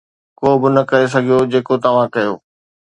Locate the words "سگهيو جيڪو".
1.13-1.75